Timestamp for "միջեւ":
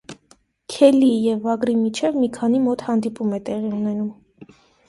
1.83-2.17